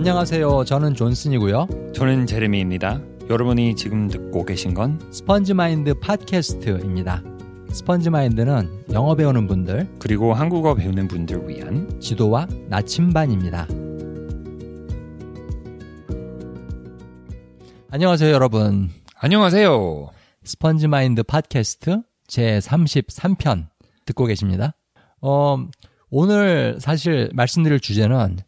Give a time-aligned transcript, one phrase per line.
[0.00, 0.64] 안녕하세요.
[0.64, 1.92] 저는 존슨이고요.
[1.94, 3.02] 저는 제레미입니다.
[3.28, 7.22] 여러분이 지금 듣고 계신 건 스펀지 마인드 팟캐스트입니다.
[7.70, 13.68] 스펀지 마인드는 영어 배우는 분들 그리고 한국어 배우는 분들 위한 지도와 나침반입니다.
[17.90, 18.88] 안녕하세요, 여러분.
[19.16, 20.08] 안녕하세요.
[20.44, 23.66] 스펀지 마인드 팟캐스트 제 33편
[24.06, 24.74] 듣고 계십니다.
[25.20, 25.58] 어,
[26.08, 28.38] 오늘 사실 말씀드릴 주제는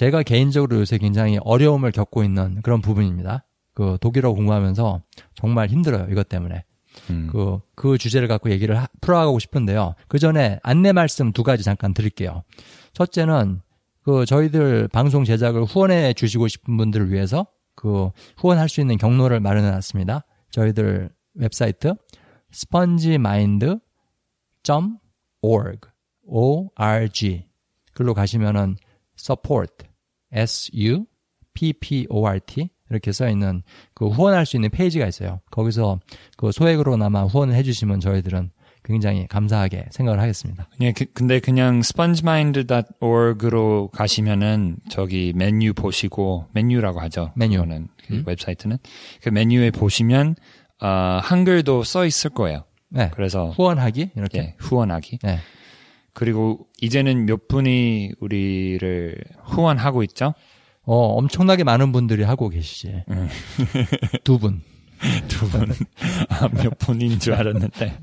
[0.00, 3.44] 제가 개인적으로 요새 굉장히 어려움을 겪고 있는 그런 부분입니다.
[3.74, 5.02] 그 독일어 공부하면서
[5.34, 6.06] 정말 힘들어요.
[6.10, 6.64] 이것 때문에.
[7.10, 9.96] 음, 그, 그 주제를 갖고 얘기를 하- 풀어가고 싶은데요.
[10.08, 12.44] 그 전에 안내 말씀 두 가지 잠깐 드릴게요.
[12.94, 13.60] 첫째는
[14.02, 19.70] 그 저희들 방송 제작을 후원해 주시고 싶은 분들을 위해서 그 후원할 수 있는 경로를 마련해
[19.70, 20.24] 놨습니다.
[20.50, 21.92] 저희들 웹사이트
[22.54, 23.80] spongemind.org
[26.22, 27.44] org
[27.92, 28.76] 글로 가시면은
[29.18, 29.89] support
[30.32, 31.06] s u
[31.54, 33.62] p p o r t 이렇게 써 있는
[33.94, 35.40] 그 후원할 수 있는 페이지가 있어요.
[35.50, 36.00] 거기서
[36.36, 38.50] 그 소액으로나마 후원을 해주시면 저희들은
[38.82, 40.66] 굉장히 감사하게 생각을 하겠습니다.
[40.80, 47.32] 예, 그- 근데 그냥 spongemind.org로 가시면은 저기 메뉴 보시고 메뉴라고 하죠.
[47.36, 47.58] 메뉴.
[47.58, 48.24] 이거는 그 음.
[48.26, 48.78] 웹사이트는
[49.22, 50.34] 그 메뉴에 보시면
[50.82, 52.64] 어, 한글도 써 있을 거예요.
[52.88, 53.10] 네.
[53.14, 54.38] 그래서 후원하기 이렇게.
[54.38, 55.18] 예, 후원하기.
[55.22, 55.38] 네.
[56.12, 60.34] 그리고 이제는 몇 분이 우리를 후원하고 있죠?
[60.82, 63.04] 어, 엄청나게 많은 분들이 하고 계시지.
[63.10, 63.28] 음.
[64.24, 64.62] 두 분.
[65.28, 65.70] 두 분.
[66.28, 67.98] 아, 몇 분인 줄 알았는데.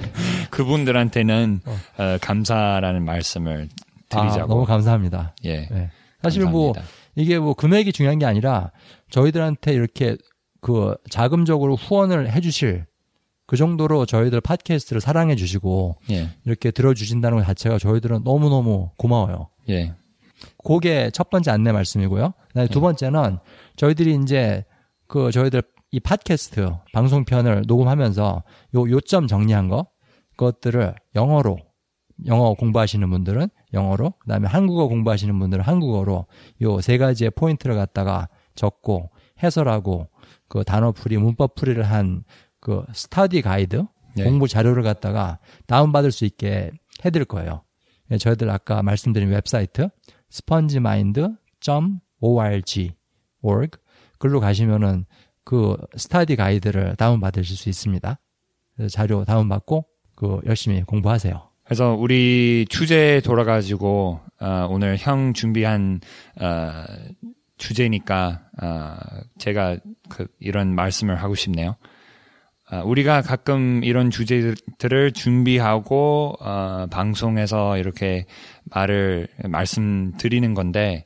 [0.50, 3.68] 그분들한테는 어, 감사라는 말씀을
[4.10, 4.52] 아, 드리자고.
[4.52, 5.34] 너무 감사합니다.
[5.44, 5.68] 예.
[5.70, 5.90] 네.
[6.22, 7.02] 사실 뭐 감사합니다.
[7.14, 8.70] 이게 뭐 금액이 중요한 게 아니라
[9.10, 10.16] 저희들한테 이렇게
[10.60, 12.86] 그 자금적으로 후원을 해주실
[13.46, 16.30] 그 정도로 저희들 팟캐스트를 사랑해 주시고 예.
[16.44, 19.48] 이렇게 들어 주신다는 것 자체가 저희들은 너무 너무 고마워요.
[19.68, 19.94] 예.
[20.64, 22.32] 그게 첫 번째 안내 말씀이고요.
[22.48, 23.38] 그다음에 두 번째는
[23.76, 24.64] 저희들이 이제
[25.06, 28.42] 그 저희들 이 팟캐스트 방송편을 녹음하면서
[28.74, 29.86] 요 요점 정리한 거
[30.36, 31.58] 그것들을 영어로
[32.26, 36.26] 영어 공부하시는 분들은 영어로 그다음에 한국어 공부하시는 분들은 한국어로
[36.62, 39.10] 요 세 가지의 포인트를 갖다가 적고
[39.42, 40.08] 해설하고
[40.48, 42.24] 그 단어 풀이 문법 풀이를 한
[42.62, 43.84] 그 스터디 가이드
[44.18, 44.24] 예.
[44.24, 46.70] 공부 자료를 갖다가 다운받을 수 있게
[47.04, 47.64] 해드릴 거예요.
[48.10, 49.88] 예, 저희들 아까 말씀드린 웹사이트
[50.30, 52.92] spongemind.org
[53.42, 53.78] org
[54.18, 55.04] 글로 가시면은
[55.44, 58.18] 그 스터디 가이드를 다운받으실 수 있습니다.
[58.90, 59.84] 자료 다운받고
[60.14, 61.50] 그 열심히 공부하세요.
[61.64, 66.00] 그래서 우리 주제에 돌아가지고 어, 오늘 형 준비한
[66.40, 66.84] 어,
[67.56, 68.96] 주제니까 어,
[69.38, 69.78] 제가
[70.08, 71.74] 그 이런 말씀을 하고 싶네요.
[72.72, 78.24] 어, 우리가 가끔 이런 주제들을 준비하고 어, 방송에서 이렇게
[78.64, 81.04] 말을 말씀드리는 건데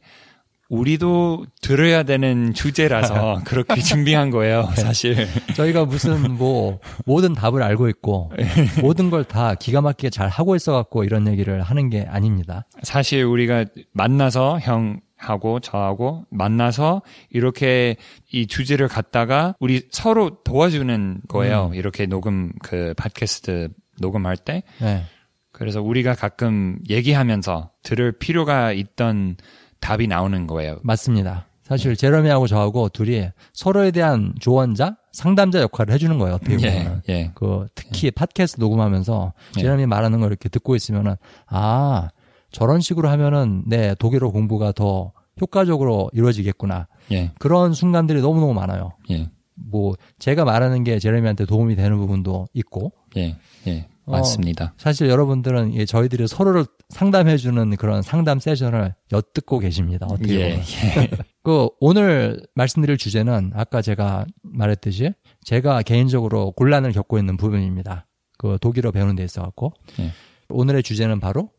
[0.69, 5.29] 우리도 들어야 되는 주제라서 그렇게 준비한 거예요, 사실.
[5.55, 8.33] 저희가 무슨 뭐 모든 답을 알고 있고
[8.83, 12.67] 모든 걸 다 기가 막히게 잘 하고 있어 갖고 이런 얘기를 하는 게 아닙니다.
[12.83, 17.97] 사실 우리가 만나서 형 하고 저하고 만나서 이렇게
[18.33, 21.71] 이 주제를 갖다가 우리 서로 도와주는 거예요.
[21.75, 24.63] 이렇게 녹음 그 팟캐스트 녹음할 때.
[24.81, 25.05] 네.
[25.53, 29.37] 그래서 우리가 가끔 얘기하면서 들을 필요가 있던
[29.81, 30.79] 답이 나오는 거예요.
[30.83, 31.47] 맞습니다.
[31.63, 36.37] 사실 제러미하고 저하고 둘이 서로에 대한 조언자, 상담자 역할을 해주는 거예요.
[36.37, 37.03] 어떻게 예, 보면.
[37.09, 37.31] 예.
[37.35, 39.61] 그 특히 팟캐스트 녹음하면서 예.
[39.63, 41.17] 제러미 말하는 걸 이렇게 듣고 있으면은
[41.49, 42.11] 아
[42.51, 46.89] 저런 식으로 하면은 내 독일어 공부가 더 효과적으로 이루어지겠구나.
[47.13, 48.93] 예, 그런 순간들이 너무너무 많아요.
[49.11, 53.37] 예, 뭐 제가 말하는 게 제레미한테 도움이 되는 부분도 있고 예,
[53.67, 53.89] 예.
[54.07, 54.75] 어, 맞습니다.
[54.77, 60.07] 사실 여러분들은 이 저희들이 서로를 상담해주는 그런 상담 세션을 엿듣고 계십니다.
[60.09, 60.61] 어떻게 예, 보면.
[60.61, 61.11] 예.
[61.43, 65.13] 그 오늘 말씀드릴 주제는 아까 제가 말했듯이
[65.45, 68.07] 제가 개인적으로 곤란을 겪고 있는 부분입니다.
[68.39, 70.13] 그 독일어 배우는 데 있어 갖고 예.
[70.49, 71.51] 오늘의 주제는 바로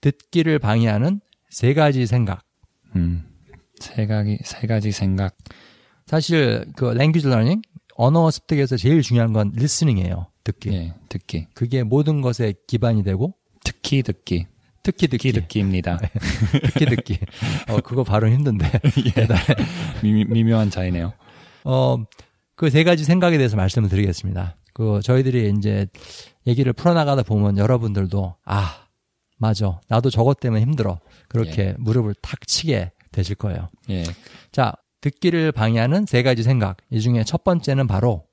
[0.00, 2.44] 듣기를 방해하는 세 가지 생각.
[2.96, 3.24] 음.
[3.78, 5.36] 세 가지, 세 가지 생각.
[6.06, 7.62] 사실 그 language learning
[7.96, 10.26] 언어 습득에서 제일 중요한 건 listening이에요.
[10.44, 10.70] 듣기.
[10.72, 11.46] 예, 듣기.
[11.54, 14.46] 그게 모든 것의 기반이 되고 특히 듣기.
[14.82, 15.98] 특히 듣기, 듣기 듣기 입니다.
[16.72, 17.18] 특히 듣기.
[17.68, 18.70] 어 그거 발음 힘든데.
[20.02, 21.12] 미, 미묘한 차이네요.
[21.64, 21.98] 어,
[22.56, 24.56] 그 세 가지 생각에 대해서 말씀을 드리겠습니다.
[24.72, 25.86] 그 저희들이 이제
[26.46, 28.86] 얘기를 풀어나가다 보면 여러분들도 아
[29.40, 33.68] 맞아 나도 저것 때문에 힘들어 그렇게 무릎을 탁 치게 되실 거예요.
[33.88, 34.04] 예.
[34.52, 38.24] 자 듣기를 방해하는 세 가지 생각 이 중에 첫 번째는 바로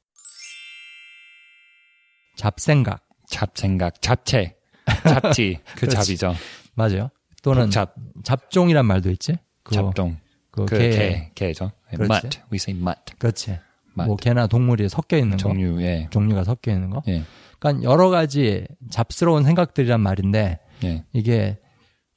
[2.35, 4.55] 잡생각 잡생각, 잡채,
[5.03, 5.95] 잡지, 그 그렇지.
[5.95, 6.33] 잡이죠.
[6.73, 7.09] 맞아요.
[7.43, 7.93] 또는 잡,
[8.23, 9.37] 잡종이란 말도 있지.
[9.63, 10.17] 그, 잡동.
[10.51, 11.71] 그그 개, 개, 개죠.
[11.89, 12.11] 그렇지.
[12.11, 12.39] mutt.
[12.51, 13.13] We say mutt.
[13.19, 13.59] 그렇지.
[13.93, 16.07] 뭐 개나 동물이 섞여 있는 거, 종류, 예.
[16.11, 17.01] 종류가 섞여 있는 거.
[17.07, 17.23] 예.
[17.59, 21.03] 그러니까 여러 가지 잡스러운 생각들이란 말인데 예.
[21.13, 21.57] 이게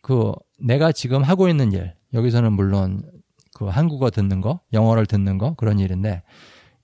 [0.03, 3.03] 그 내가 지금 하고 있는 일 여기서는 물론
[3.55, 6.23] 그 한국어 듣는 거, 영어를 듣는 거 그런 일인데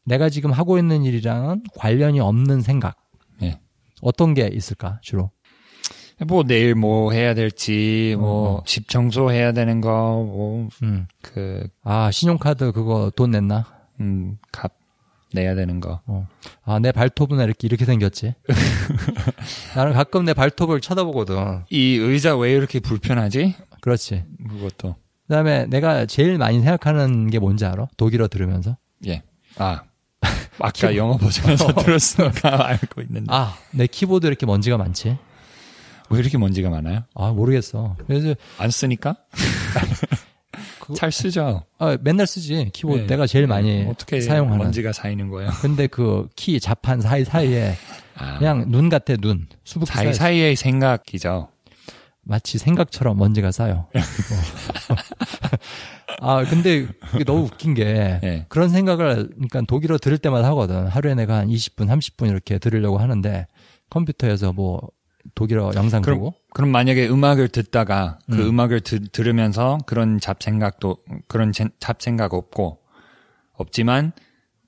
[0.04, 2.96] 내가 지금 하고 있는 일이랑은 관련이 없는 생각
[3.42, 3.60] 예.
[4.02, 5.30] 어떤 게 있을까 주로?
[6.26, 8.62] 뭐 내일 뭐 해야 될지, 뭐 어.
[8.64, 11.06] 집 청소해야 되는 거, 뭐 음.
[11.20, 13.66] 그, 아 신용카드 그거 돈 냈나?
[14.00, 14.72] 음, 값
[15.36, 16.00] 내야 되는 거.
[16.06, 16.26] 어.
[16.64, 18.34] 아, 내 발톱은 왜 이렇게, 이렇게 생겼지?
[19.76, 21.62] 나는 가끔 내 발톱을 쳐다보거든.
[21.70, 23.54] 이 의자 왜 이렇게 불편하지?
[23.80, 24.24] 그렇지.
[24.48, 24.96] 그것도.
[25.28, 27.88] 그 다음에 내가 제일 많이 생각하는 게 뭔지 알아?
[27.96, 28.76] 독일어 들으면서.
[29.06, 29.22] 예.
[29.58, 29.82] 아.
[30.58, 33.26] 아까 영어 버전에서 들었으니까 알고 있는데.
[33.28, 35.18] 아, 내 키보드 이렇게 먼지가 많지?
[36.08, 37.02] 왜 이렇게 먼지가 많아요?
[37.14, 37.96] 아, 모르겠어.
[38.06, 39.16] 그래서, 안 쓰니까?
[40.86, 41.64] 그거- 잘 쓰죠.
[41.78, 42.70] 아, 맨날 쓰지.
[42.72, 43.00] 키보드.
[43.00, 43.06] 네.
[43.06, 44.58] 내가 제일 많이 어떻게 사용하는.
[44.58, 45.50] 먼지가 쌓이는 거예요?
[45.60, 47.74] 근데 그 키 자판 사이 사이에
[48.16, 49.46] 아, 그냥 눈 같아, 눈.
[49.64, 51.48] 수북 사이 사이사이의 생각이죠.
[52.22, 53.88] 마치 생각처럼 먼지가 쌓여.
[53.88, 53.90] 어.
[56.20, 58.46] 아, 근데 그게 너무 웃긴 게 예.
[58.48, 60.86] 그런 생각을 그러니까 독일어 들을 때마다 하거든.
[60.86, 63.46] 하루에 내가 한 20분, 30분 이렇게 들으려고 하는데
[63.90, 64.80] 컴퓨터에서 뭐
[65.34, 68.48] 독일어 영상 그럼, 보고 그럼 만약에 음악을 듣다가 그 음.
[68.50, 68.60] 음.
[68.60, 72.78] 악을 들으면서 그런 잡생각도, 그런 제- 잡생각 없고,
[73.54, 74.12] 없지만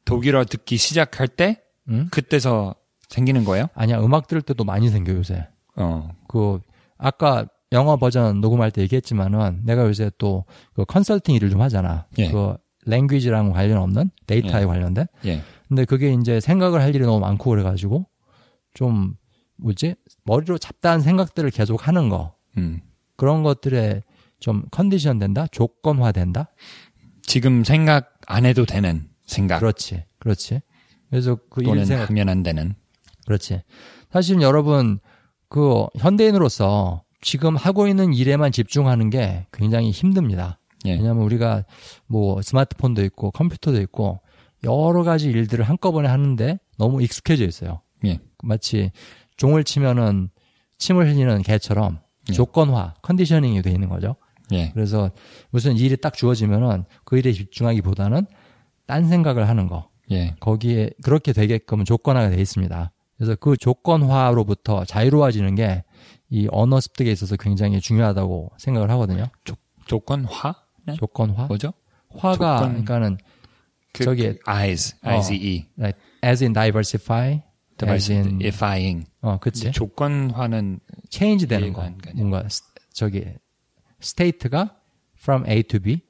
[0.05, 2.09] 독일어 듣기 시작할 때, 응?
[2.11, 2.75] 그때서
[3.09, 3.67] 생기는 거예요?
[3.75, 5.47] 아니야, 음악 들을 때도 많이 생겨 요새.
[5.77, 6.61] 어, 그
[6.97, 10.45] 아까 영어 버전 녹음할 때 얘기했지만은 내가 요새 또
[10.75, 12.07] 그 컨설팅 일을 좀 하잖아.
[12.19, 12.31] 예.
[12.31, 12.57] 그
[12.87, 14.67] 랭귀지랑 관련 없는 데이터에 예.
[14.67, 15.07] 관련된.
[15.27, 15.43] 예.
[15.69, 18.07] 근데 그게 이제 생각을 할 일이 너무 많고 그래가지고
[18.75, 19.15] 좀
[19.57, 19.95] 뭐지
[20.29, 22.81] 머리로 잡다한 생각들을 계속 하는 거 음.
[23.17, 24.03] 그런 것들에
[24.41, 26.51] 좀 컨디션 된다 조건화 된다
[27.23, 29.59] 지금 생각 안 해도 되는 생각.
[29.59, 30.61] 그렇지 그렇지
[31.11, 32.75] 그래서 그 또는 일 생각 하면 안 되는.
[33.27, 33.63] 그렇지
[34.11, 35.01] 사실 여러분
[35.49, 40.93] 그 현대인으로서 지금 하고 있는 일에만 집중하는 게 굉장히 힘듭니다 예.
[40.93, 41.65] 왜냐하면 우리가
[42.07, 44.21] 뭐 스마트폰도 있고 컴퓨터도 있고
[44.65, 47.81] 여러 가지 일들을 한꺼번에 하는데 너무 익숙해져 있어요.
[48.05, 48.19] 예.
[48.43, 48.93] 마치
[49.39, 50.29] 종을 치면은
[50.77, 52.33] 침을 흘리는 개처럼 예.
[52.35, 54.17] 조건화, 컨디셔닝이 돼 있는 거죠.
[54.53, 54.71] 예.
[54.73, 55.11] 그래서
[55.51, 58.27] 무슨 일이 딱 주어지면은 그 일에 집중하기보다는
[58.87, 59.89] 딴 생각을 하는 거.
[60.11, 60.35] 예.
[60.41, 62.93] 거기에 그렇게 되게끔 조건화가 돼 있습니다.
[63.17, 65.85] 그래서 그 조건화로부터 자유로워지는 게
[66.31, 69.29] 이 언어 습득에 있어서 굉장히 중요하다고 생각을 하거든요.
[69.87, 70.55] 조건화?
[70.87, 70.95] 네?
[70.97, 71.47] 조건화.
[71.47, 71.73] 뭐죠?
[72.15, 73.19] 화가 조건- 그러니까는
[73.95, 75.09] 그, 저기- 그 eyes, 어.
[75.09, 75.69] I-Z-E.
[75.79, 77.41] like, as in diversify,
[77.87, 79.07] as in Diversifying.
[79.21, 80.81] 어 그치 조건화는
[81.11, 81.89] change 되는 거.
[82.15, 83.25] 뭔가 스- 저기
[84.03, 84.77] state가
[85.19, 86.01] from A to B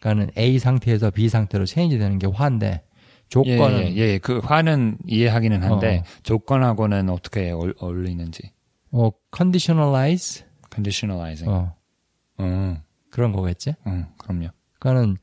[0.00, 2.82] 그러니까는 A 상태에서 B 상태로 change 되는 게 화인데
[3.28, 4.18] 조건은 예, 예, 예.
[4.18, 6.04] 그 화는 이해하기는 한데 어.
[6.22, 8.52] 조건하고는 어떻게 어울- 어울리는지.
[8.92, 11.50] 어 conditionalize conditionalizing.
[11.50, 11.74] 어
[12.40, 12.78] 음,
[13.10, 14.48] 그런 거겠지 음, 그럼요.
[14.78, 15.16] 그러니까는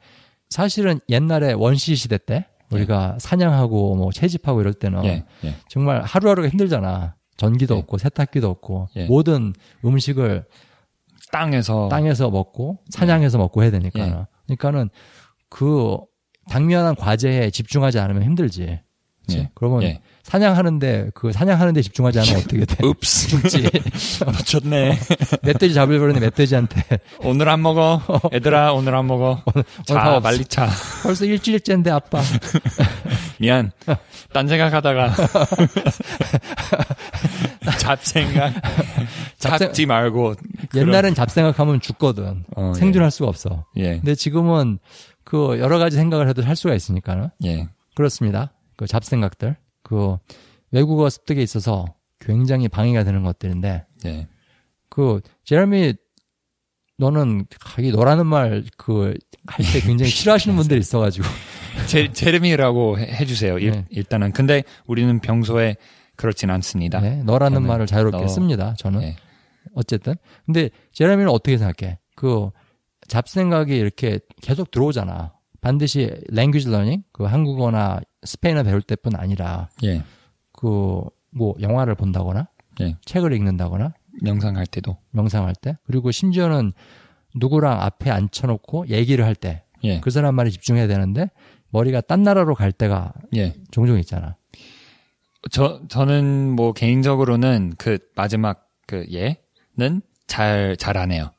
[0.49, 5.55] 사실은 옛날에 원시 시대 때 우리가 사냥하고 뭐 채집하고 이럴 때는 예, 예.
[5.67, 7.79] 정말 하루하루가 힘들잖아 전기도 예.
[7.79, 9.05] 없고 세탁기도 없고 예.
[9.05, 9.53] 모든
[9.83, 10.45] 음식을
[11.31, 13.99] 땅에서 땅에서 먹고 사냥해서 먹고 해야 되니까.
[13.99, 14.25] 예.
[14.45, 14.89] 그러니까는
[15.49, 15.97] 그
[16.49, 18.79] 당면한 과제에 집중하지 않으면 힘들지.
[19.31, 19.49] 예.
[19.53, 20.01] 그러면 예.
[20.23, 22.77] 사냥하는데 그 사냥하는데 집중하지 않으면 어떻게 돼?
[22.87, 23.27] 읍스.
[23.29, 23.69] 죽지.
[24.25, 24.97] 놓쳤네.
[25.41, 28.01] 멧돼지 잡으려고 그러는데 멧돼지한테 오늘 안 먹어.
[28.33, 29.41] 얘들아, 오늘 안 먹어.
[29.45, 30.19] 밥 자, 없어.
[30.21, 30.69] 빨리 차.
[31.03, 32.21] 벌써 일주일째인데 아빠.
[33.39, 33.71] 미안.
[34.31, 35.15] 딴 생각하다가.
[37.79, 38.53] 잡생각.
[39.37, 40.35] 잡생- 잡지 말고.
[40.75, 42.43] 옛날엔 잡생각하면 죽거든.
[42.55, 43.65] 어, 생존할 수가 없어.
[43.77, 43.95] 예.
[43.97, 44.79] 근데 지금은
[45.23, 47.29] 그 여러 가지 생각을 해도 할 수가 있으니까는.
[47.45, 47.67] 예.
[47.95, 48.51] 그렇습니다.
[48.77, 49.57] 그 잡생각들.
[49.91, 50.15] 그
[50.71, 51.85] 외국어 습득에 있어서
[52.21, 54.27] 굉장히 방해가 되는 것들인데 예.
[54.89, 55.93] 그 제레미
[56.97, 59.13] 너는 하기 너라는 말 그
[59.47, 61.27] 할 때 굉장히 싫어하시는 분들이 있어가지고
[61.87, 63.57] 제, 제르미라고 해- 해주세요.
[63.59, 63.85] 일, 네.
[63.89, 64.31] 일 단은.
[64.31, 65.75] 근데 우리는 평소에
[66.15, 67.01] 그렇진 않습니다.
[67.01, 68.73] 네, 너라는 말을 자유롭게 너- 씁니다.
[68.77, 69.15] 저는 예.
[69.73, 71.97] 어쨌든 근데 제레미는 어떻게 생각해?
[72.15, 72.49] 그
[73.09, 75.33] 잡생각이 이렇게 계속 들어오잖아.
[75.61, 80.03] 반드시 language learning 그 한국어나 스페인어 배울 때뿐 아니라 예.
[80.53, 82.47] 그뭐 영화를 본다거나
[82.81, 82.97] 예.
[83.05, 83.93] 책을 읽는다거나
[84.25, 84.97] 영상 할 때도.
[85.11, 86.73] 명상할 때 그리고 심지어는
[87.35, 90.01] 누구랑 앞에 앉혀놓고 얘기를 할 때그 예.
[90.09, 91.29] 사람 말에 집중해야 되는데
[91.69, 93.53] 머리가 딴 나라로 갈 때가 예.
[93.71, 94.35] 종종 있잖아.
[95.49, 101.31] 저, 저는 뭐 개인적으로는 그 마지막 그 예는 잘, 잘 안 해요.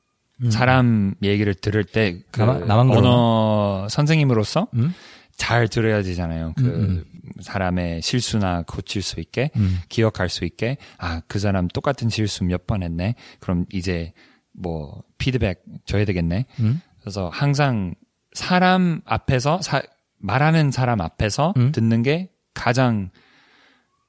[0.50, 2.42] 사람 얘기를 들을 때 그?
[2.42, 4.92] 언어 선생님으로서 음?
[5.36, 6.52] 잘 들어야 되잖아요.
[6.56, 7.04] 그 음,
[7.40, 9.78] 사람의 실수나 고칠 수 있게 음.
[9.88, 13.14] 기억할 수 있게 아 그 사람 똑같은 실수 몇 번 했네.
[13.40, 14.12] 그럼 이제
[14.52, 16.46] 뭐 피드백 줘야 되겠네.
[16.60, 16.80] 음?
[17.00, 17.94] 그래서 항상
[18.34, 19.82] 사람 앞에서 사-
[20.18, 21.72] 말하는 사람 앞에서 음?
[21.72, 23.10] 듣는 게 가장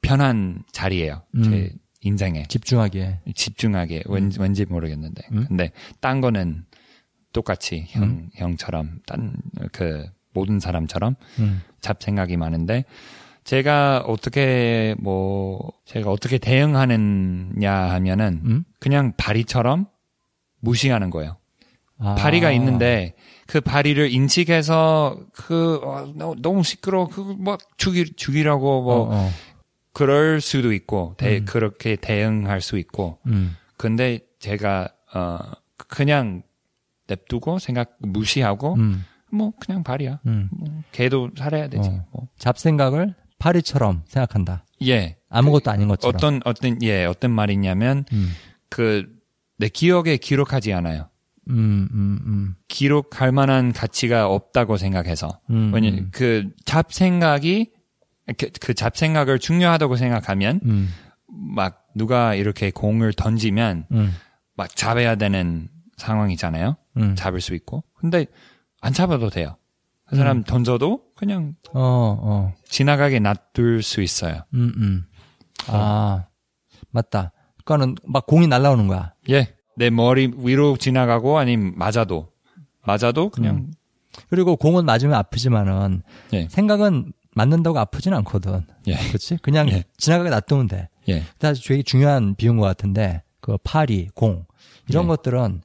[0.02, 1.24] 편한 자리예요.
[1.36, 1.44] 음.
[1.44, 1.72] 제
[2.04, 3.20] 인생에 집중하기에.
[3.36, 5.46] 집중하게 왠, 왠지 모르겠는데 음?
[5.48, 6.66] 근데 딴 거는
[7.32, 9.36] 똑같이 형 형처럼 딴
[9.72, 11.62] 그 모든 사람처럼 음.
[11.82, 12.86] 잡생각이 많은데
[13.44, 18.64] 제가 어떻게 뭐 제가 어떻게 대응하느냐 하면은 음?
[18.80, 19.88] 그냥 바리처럼
[20.60, 21.38] 무시하는 거예요.
[22.00, 22.16] 아.
[22.16, 23.14] 바리가 있는데
[23.48, 29.30] 그 바리를 인식해서 그 어, 너- 너무 시끄러워 그뭐 죽이 죽이라고 뭐 어, 어.
[29.94, 31.46] 그럴 수도 있고 대- 음.
[31.46, 33.56] 그렇게 대응할 수 있고 음.
[33.78, 35.40] 근데 제가 어
[35.78, 36.42] 그냥
[37.08, 39.04] 냅두고 생각 무시하고 음.
[39.32, 40.20] 뭐 그냥 발이야.
[40.28, 40.50] 음.
[40.52, 41.90] 뭐 걔도 살아야 되지.
[41.90, 42.06] 어.
[42.12, 42.28] 뭐.
[42.38, 44.66] 잡생각을 파리처럼 생각한다.
[44.86, 45.18] 예.
[45.30, 46.16] 아무것도 아닌 것처럼.
[46.16, 48.32] 어떤 어떤 예 어떤 말이냐면 음.
[48.70, 51.10] 그내 기억에 기록하지 않아요.
[51.50, 52.56] 음, 음, 음.
[52.70, 56.10] 기록할 만한 가치가 없다고 생각해서 음, 왜냐 음.
[56.14, 57.72] 그 잡생각이
[58.38, 60.90] 그, 그 잡생각을 중요하다고 생각하면 음,
[61.28, 64.14] 막 누가 이렇게 공을 던지면 음,
[64.56, 66.78] 막 잡아야 되는 상황이잖아요.
[66.98, 67.16] 음.
[67.16, 67.84] 잡을 수 있고.
[67.96, 68.26] 근데
[68.82, 69.58] 안 잡아도 돼요.
[70.06, 70.44] 그 사람 음.
[70.44, 72.54] 던져도 그냥 어, 어.
[72.66, 74.44] 지나가게 놔둘 수 있어요.
[74.54, 75.06] 음, 음.
[75.68, 76.28] 아,
[76.92, 77.32] 맞다.
[77.64, 79.14] 그러니까는 막 공이 날라오는 거야.
[79.30, 79.56] 예.
[79.76, 82.32] 내 머리 위로 지나가고 아니면 맞아도
[82.86, 83.72] 맞아도 그냥
[84.30, 86.04] 그리고 공은 맞으면 아프지만은
[86.34, 86.48] 예.
[86.50, 88.66] 생각은 맞는다고 아프진 않거든.
[88.88, 88.96] 예.
[88.96, 89.38] 그렇지?
[89.42, 89.84] 그냥 예.
[89.98, 90.90] 지나가게 놔두면 돼.
[91.10, 91.24] 예.
[91.40, 94.46] 사실 되게 중요한 비유인 것 같은데 그 파리, 공
[94.88, 95.08] 이런 예.
[95.08, 95.62] 것들은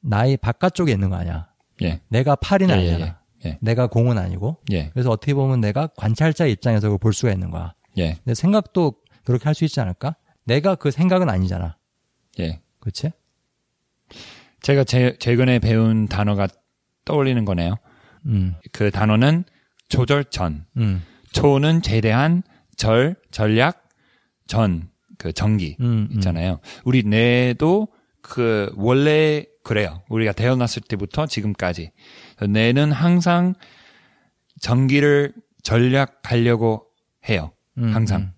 [0.00, 1.48] 나의 바깥쪽에 있는 거 아니야.
[1.82, 2.00] 예.
[2.08, 3.18] 내가 파리는 예, 예, 아니잖아.
[3.46, 3.58] 예.
[3.60, 4.58] 내가 공은 아니고.
[4.72, 4.90] 예.
[4.90, 7.74] 그래서 어떻게 보면 내가 관찰자의 입장에서 그걸 볼 수가 있는 거야.
[7.98, 8.14] 예.
[8.24, 10.16] 근데 생각도 그렇게 할 수 있지 않을까?
[10.44, 11.76] 내가 그 생각은 아니잖아.
[12.40, 12.60] 예.
[12.80, 13.10] 그렇지?
[14.62, 16.48] 제가 제, 최근에 배운 단어가
[17.04, 17.74] 떠올리는 거네요.
[18.26, 19.44] 음, 그 단어는
[19.88, 20.66] 조절전.
[20.76, 21.02] 음,
[21.32, 22.42] 조는 제대한
[22.76, 23.88] 절, 전략,
[24.46, 26.14] 전, 그 전기 음, 음.
[26.14, 26.60] 있잖아요.
[26.84, 27.88] 우리 뇌도
[28.22, 30.02] 그 원래 그래요.
[30.08, 31.90] 우리가 태어났을 때부터 지금까지
[32.48, 33.54] 뇌는 항상
[34.60, 36.86] 전기를 전략하려고
[37.28, 37.52] 해요.
[37.78, 38.32] 음, 항상.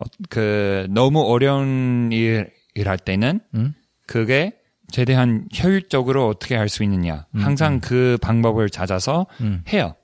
[0.00, 3.74] 어, 그 너무 어려운 일, 일 할 때는 음,
[4.06, 4.52] 그게
[4.90, 7.26] 최대한 효율적으로 어떻게 할 수 있느냐.
[7.34, 9.94] 항상 그 방법을 찾아서 음, 해요.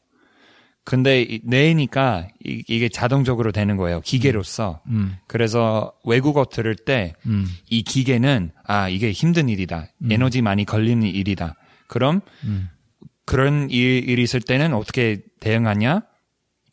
[0.84, 4.00] 근데 이- 뇌니까 이, 게 자동적으로 되는 거예요.
[4.02, 4.82] 기계로서.
[4.88, 9.86] 음, 그래서 외국어 들을 때이 음, 기계는 아 이게 힘든 일이다.
[10.10, 11.54] 에너지 많이 걸리는 일이다.
[11.86, 12.68] 그럼 음.
[13.24, 16.02] 그런 일, 일이 있을 때는 어떻게 대응하냐?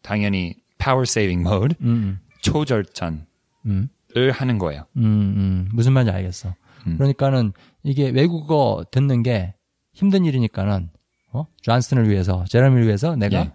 [0.02, 3.20] 당연히 power saving mode, 음, 초절전을
[3.68, 3.88] 음,
[4.34, 4.86] 하는 거예요.
[4.98, 5.70] 음, 음.
[5.72, 6.54] 무슨 말인지 알겠어.
[6.88, 6.98] 음.
[6.98, 7.54] 그러니까는
[7.84, 9.54] 이게 외국어 듣는 게
[9.94, 10.90] 힘든 일이니까는
[11.34, 11.46] 어?
[11.62, 13.52] 존슨을 위해서, 제라미를 위해서 내가 예.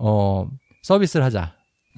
[0.00, 0.48] 어
[0.82, 1.54] 서비스를 하자.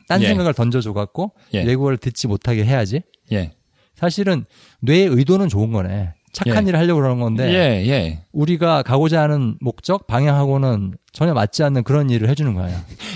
[0.09, 0.27] 딴 예.
[0.27, 1.63] 생각을 던져줘 갖고 예.
[1.63, 3.03] 외국어를 듣지 못하게 해야지.
[3.33, 3.53] 예.
[3.95, 4.45] 사실은
[4.81, 6.13] 뇌의 의도는 좋은 거네.
[6.33, 6.71] 착한 예.
[6.71, 8.25] 일을 하려고 그러는 건데 예, 예.
[8.33, 12.69] 우리가 가고자 하는 목적 방향하고는 전혀 맞지 않는 그런 일을 해주는 거야.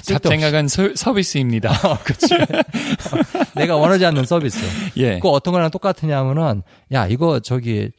[0.02, 0.12] 쓸데없이.
[0.12, 1.72] 잡생각은 서, 서비스입니다.
[2.04, 2.34] 그치.
[3.56, 4.58] 내가 원하지 않는 서비스.
[4.98, 5.18] 예.
[5.18, 6.62] 그 어떤 거랑 똑같으냐면은
[6.92, 7.90] 야 이거 저기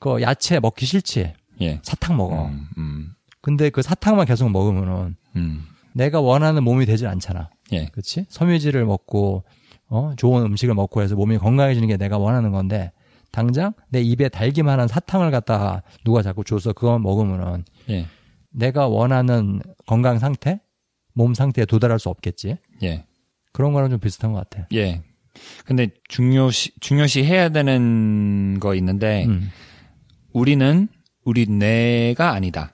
[0.00, 1.34] 그 야채 먹기 싫지.
[1.60, 1.80] 예.
[1.82, 2.46] 사탕 먹어.
[2.46, 3.08] 음, 음,
[3.42, 5.66] 근데 그 사탕만 계속 먹으면은 음.
[5.94, 7.50] 내가 원하는 몸이 되질 않잖아.
[7.72, 7.86] 예.
[7.86, 8.26] 그렇지?
[8.28, 9.44] 섬유질을 먹고
[9.88, 12.92] 어 좋은 음식을 먹고 해서 몸이 건강해지는 게 내가 원하는 건데
[13.30, 18.06] 당장 내 입에 달기만 한 사탕을 갖다가 누가 자꾸 줘서 그거 먹으면은 예.
[18.50, 20.60] 내가 원하는 건강 상태,
[21.12, 22.56] 몸 상태에 도달할 수 없겠지.
[22.82, 23.04] 예.
[23.52, 24.68] 그런 거랑 좀 비슷한 것 같아.
[24.72, 25.02] 예.
[25.64, 29.50] 근데 중요시, 중요시 해야 되는 거 있는데, 음.
[30.32, 30.88] 우리는
[31.24, 32.73] 우리 뇌가 아니다.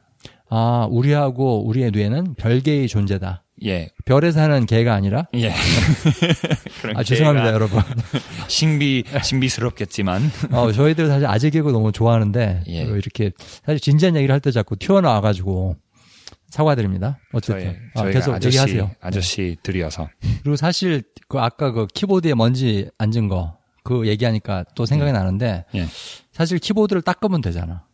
[0.51, 3.45] 아, 우리하고 우리의 뇌는 별개의 존재다.
[3.65, 3.91] 예.
[4.05, 5.27] 별에 사는 개가 아니라.
[5.35, 5.53] 예.
[6.83, 7.81] 그런 아, 죄송합니다, 여러분.
[8.49, 10.23] 신비, 신비스럽겠지만.
[10.53, 12.85] 어, 저희들 사실 아재 개그 너무 좋아하는데 예.
[12.85, 13.31] 어, 이렇게
[13.65, 15.77] 사실 진지한 얘기를 할 때 자꾸 튀어나와가지고
[16.49, 17.19] 사과드립니다.
[17.33, 18.91] 어쨌든 저희, 아, 계속 아저씨, 얘기하세요.
[19.01, 20.09] 아저씨들이어서.
[20.43, 25.87] 그리고 사실 그 아까 그 키보드에 먼지 앉은 거 그 얘기하니까 또 생각이 나는데 예.
[26.33, 27.87] 사실 키보드를 닦으면 되잖아.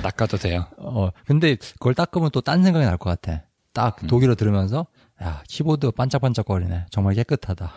[0.00, 0.66] 닦아도 돼요.
[0.78, 3.42] 어 근데 그걸 닦으면 또 딴 생각이 날 것 같아.
[3.72, 4.06] 딱 음.
[4.06, 4.86] 독일어 들으면서
[5.22, 6.86] 야 키보드 반짝반짝거리네.
[6.90, 7.72] 정말 깨끗하다.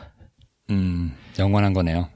[0.72, 2.10] 음, 영원한 거네요.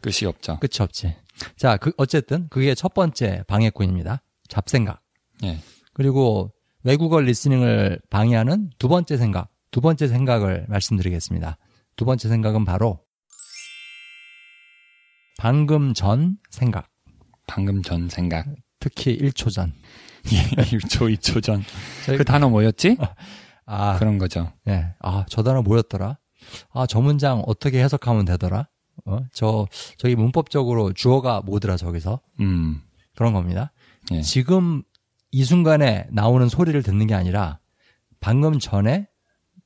[0.00, 0.58] 끝이 없죠.
[0.60, 1.14] 끝이 없지.
[1.56, 4.22] 자, 그 어쨌든 그게 첫 번째 방해꾼입니다.
[4.48, 5.02] 잡생각.
[5.44, 5.58] 예.
[5.92, 6.52] 그리고
[6.84, 11.58] 외국어 리스닝을 방해하는 두 번째 생각, 두 번째 생각을 말씀드리겠습니다.
[11.96, 13.00] 두 번째 생각은 바로
[15.38, 16.88] 방금 전 생각.
[17.46, 18.46] 방금 전 생각.
[18.86, 19.72] 특히 1초 전.
[20.22, 21.64] 1초, 2초 전.
[22.06, 22.96] 그 단어 뭐였지?
[23.66, 24.52] 아, 그런 거죠.
[24.64, 24.94] 네.
[25.00, 26.18] 아, 저 단어 뭐였더라?
[26.72, 28.68] 아, 저 문장 어떻게 해석하면 되더라?
[29.04, 29.18] 어?
[29.32, 29.66] 저,
[29.98, 32.20] 저기 문법적으로 주어가 뭐더라, 저기서?
[32.38, 32.80] 음.
[33.16, 33.72] 그런 겁니다.
[34.12, 34.22] 예.
[34.22, 34.84] 지금
[35.32, 37.58] 이 순간에 나오는 소리를 듣는 게 아니라
[38.20, 39.08] 방금 전에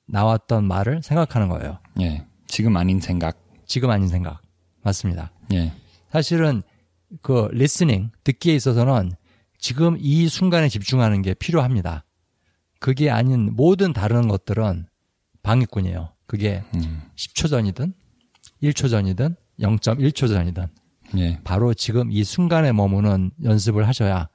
[0.06, 1.78] 나왔던 말을 생각하는 거예요.
[2.00, 2.26] 예.
[2.46, 3.38] 지금 아닌 생각.
[3.66, 4.40] 지금 아닌 생각.
[4.82, 5.30] 맞습니다.
[5.52, 5.72] 예.
[6.10, 6.62] 사실은
[7.22, 9.12] 그 listening, 듣기에 있어서는
[9.58, 12.04] 지금 이 순간에 집중하는 게 필요합니다.
[12.78, 14.86] 그게 아닌 모든 다른 것들은
[15.42, 16.12] 방해꾼이에요.
[16.26, 17.02] 그게 음.
[17.16, 17.92] 10초 전이든
[18.62, 20.66] 1초 전이든 0.1초 전이든
[21.18, 21.40] 예.
[21.44, 24.28] 바로 지금 이 순간에 머무는 연습을 하셔야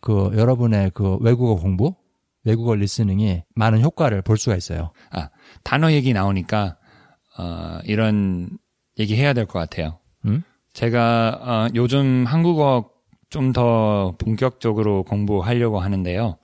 [0.00, 1.94] 그 여러분의 그 외국어 공부,
[2.44, 4.92] 외국어 listening이 많은 효과를 볼 수가 있어요.
[5.10, 5.28] 아,
[5.62, 6.76] 단어 얘기 나오니까,
[7.38, 8.50] 어, 이런
[8.98, 9.98] 얘기 해야 될 것 같아요.
[10.24, 10.42] 음?
[10.72, 12.90] 제가, 어, 요즘 한국어
[13.32, 16.36] 좀 더 본격적으로 공부하려고 하는데요.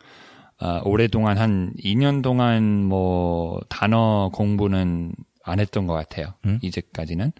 [0.60, 5.12] 어, 오랫동안 한 2년 동안 뭐, 단어 공부는
[5.44, 6.34] 안 했던 것 같아요.
[6.46, 6.58] 음?
[6.62, 7.32] 이제까지는.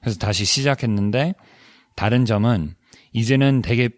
[0.00, 1.34] 그래서 다시 시작했는데,
[1.94, 2.74] 다른 점은,
[3.12, 3.88] 이제는 되게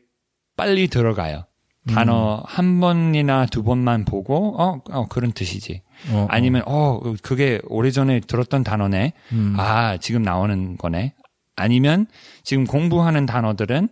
[0.57, 1.45] 빨리 들어가요.
[1.89, 5.83] 단어 한 번이나 두 번만 보고, 어, 어, 그런 뜻이지.
[6.13, 9.15] 어, 아니면 어 그게 오래전에 들었던 단어네.
[9.33, 9.55] 음.
[9.59, 11.15] 아 지금 나오는 거네.
[11.59, 12.07] 아니면
[12.43, 13.89] 지금 공부하는 단어들은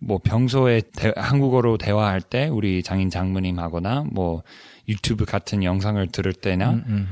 [0.00, 4.42] 뭐 평소에 대- 한국어로 대화할 때 우리 장인 장모님하거나 뭐
[4.88, 7.08] 유튜브 같은 영상을 들을 때나 음, 음,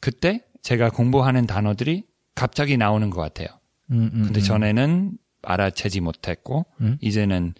[0.00, 2.04] 그때 제가 공부하는 단어들이
[2.34, 3.48] 갑자기 나오는 것 같아요.
[3.90, 4.44] 음, 음, 근데 음.
[4.44, 6.98] 전에는 알아채지 못했고 음?
[7.00, 7.54] 이제는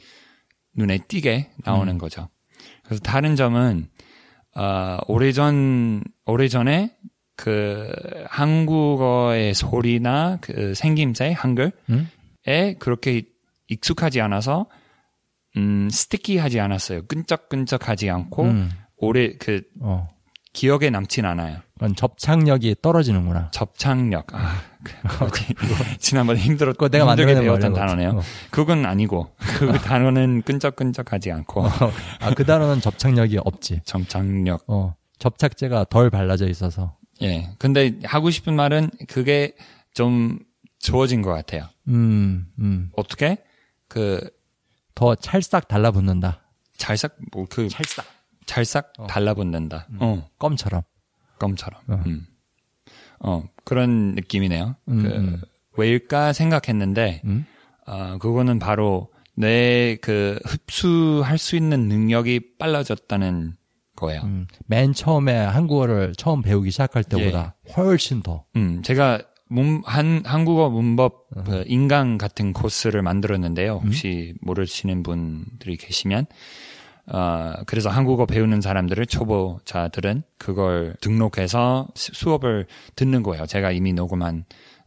[0.77, 2.29] 눈에 띄게 나오는 거죠.
[2.85, 3.89] 그래서 다른 점은
[4.55, 6.95] 어, 오래전 오래전에
[7.41, 7.91] 그
[8.29, 12.11] 한국어의 소리나 그 생김새 한글에 음?
[12.79, 13.23] 그렇게
[13.69, 14.67] 익숙하지 않아서
[15.57, 17.07] 음 스티키하지 않았어요.
[17.07, 20.11] 끈적끈적하지 않고 음, 오래 그 어.
[20.53, 21.61] 기억에 남진 않아요.
[21.75, 23.51] 그건 접착력이 떨어지는구나.
[23.53, 24.35] 접착력.
[24.35, 25.55] 아, 그렇지.
[25.99, 28.11] 지난번에 힘들었, 그거 내가 만들어낸 배웠던 단어네요.
[28.11, 28.23] 그거.
[28.51, 31.65] 그건 아니고, 그 단어는 끈적끈적하지 않고,
[32.21, 33.83] 아, 그 단어는 접착력이 없지.
[33.87, 34.65] 접착력.
[34.67, 34.95] 어.
[35.21, 36.97] 접착제가 덜 발라져 있어서.
[37.23, 37.51] 예.
[37.59, 39.55] 근데 하고 싶은 말은 그게
[39.95, 40.39] 좀
[40.79, 41.69] 좋아진 것 같아요.
[41.89, 42.91] 음, 음.
[42.97, 43.39] 어떻게?
[43.89, 44.31] 그,
[44.95, 46.41] 더 찰싹 달라붙는다.
[46.77, 48.05] 찰싹, 뭐, 그, 찰싹.
[48.47, 49.89] 찰싹 달라붙는다.
[49.99, 50.83] 어, 껌처럼.
[51.39, 51.81] 껌처럼.
[51.89, 52.03] 어.
[52.07, 52.27] 음.
[53.21, 54.77] 어, 그런 느낌이네요.
[54.89, 55.41] 음, 그, 음.
[55.77, 57.47] 왜일까 생각했는데, 음?
[57.87, 63.57] 어, 그거는 바로 내 그 흡수할 수 있는 능력이 빨라졌다는
[64.01, 64.23] 거예요.
[64.23, 64.47] 음.
[64.67, 68.45] 맨 처음에 한국어를 처음 배우기 시작할 때보다 훨씬 더.
[68.57, 73.81] 음, 제가 문, 한, 한국어 문법 그 인강 같은 코스를 만들었는데요.
[73.85, 76.27] 혹시 모르시는 분들이 계시면,
[77.13, 83.47] 어, 그래서 한국어 배우는 사람들을 초보자들은 그걸 등록해서 수- 수업을 듣는 거예요.
[83.47, 84.45] 제가 이미 녹음한,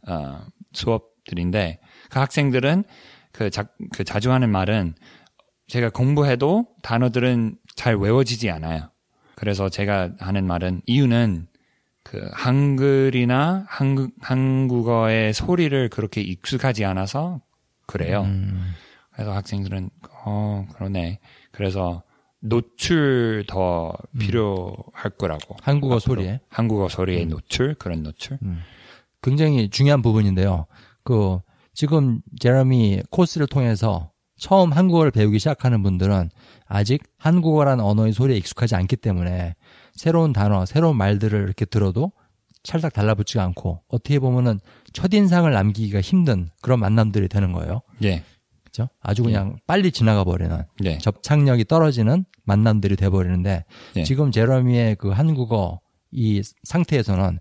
[0.08, 0.40] 어,
[0.72, 2.84] 수업들인데, 그 학생들은
[3.32, 4.94] 그 자, 그 자주 하는 말은
[5.66, 8.90] 제가 공부해도 단어들은 잘 외워지지 않아요.
[9.36, 11.48] 그래서 제가 하는 말은 이유는
[12.02, 17.40] 그 한글이나 한국 한국어의 소리를 그렇게 익숙하지 않아서
[17.86, 18.22] 그래요.
[18.22, 18.72] 음.
[19.12, 19.90] 그래서 학생들은
[20.24, 21.20] 어 그러네.
[21.50, 22.02] 그래서
[22.40, 25.56] 노출 더 필요할 거라고.
[25.62, 25.98] 한국어.
[25.98, 26.40] 소리에.
[26.48, 28.38] 한국어 소리의 노출 그런 노출.
[29.22, 30.66] 굉장히 중요한 부분인데요.
[31.04, 31.38] 그
[31.72, 36.28] 지금 제러미 코스를 통해서 처음 한국어를 배우기 시작하는 분들은
[36.66, 39.54] 아직 한국어라는 언어의 소리에 익숙하지 않기 때문에
[39.94, 42.12] 새로운 단어, 새로운 말들을 이렇게 들어도
[42.62, 44.58] 찰싹 달라붙지 않고 어떻게 보면은
[44.92, 47.82] 첫인상을 남기기가 힘든 그런 만남들이 되는 거예요.
[48.02, 48.22] 예.
[48.64, 48.88] 그죠?
[49.00, 50.98] 아주 그냥 빨리 지나가 버리는 예.
[50.98, 53.64] 접착력이 떨어지는 만남들이 돼 버리는데
[53.96, 54.02] 예.
[54.02, 57.38] 지금 제러미의 그 한국어 이 상태에서는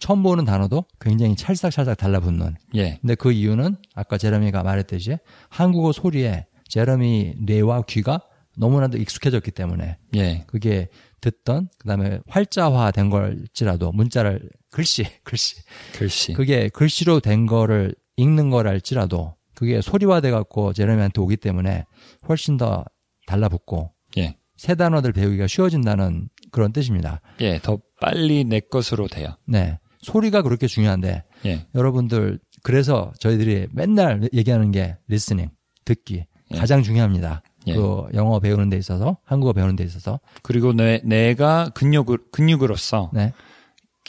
[0.00, 2.56] 처음 보는 단어도 굉장히 찰싹찰싹 달라붙는.
[2.74, 2.98] 예.
[3.00, 8.20] 근데 그 이유는 아까 제러미가 말했듯이 한국어 소리에 제러미 뇌와 귀가
[8.56, 10.44] 너무나도 익숙해졌기 때문에 예.
[10.46, 10.88] 그게
[11.20, 15.56] 듣던 그다음에 활자화 된 걸지라도 문자를 글씨 글씨
[15.96, 16.32] 글씨.
[16.34, 21.84] 그게 글씨로 된 거를 읽는 거랄지라도 그게 소리화 돼 갖고 제러미한테 오기 때문에
[22.28, 22.84] 훨씬 더
[23.26, 24.36] 달라붙고 예.
[24.56, 27.20] 새 단어들 배우기가 쉬워진다는 그런 뜻입니다.
[27.40, 27.58] 예.
[27.60, 29.36] 더 빨리 내 것으로 돼요.
[29.46, 29.78] 네.
[30.00, 31.66] 소리가 그렇게 중요한데 예.
[31.74, 35.50] 여러분들 그래서 저희들이 맨날 얘기하는 게 리스닝
[35.84, 36.56] 듣기 예.
[36.58, 37.42] 가장 중요합니다.
[37.66, 37.74] 예.
[37.74, 43.32] 그 영어 배우는 데 있어서 한국어 배우는 데 있어서 그리고 내, 내가 근육을, 근육으로서 네.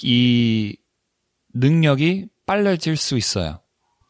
[0.04, 0.76] 이
[1.54, 3.60] 능력이 빨라질 수 있어요.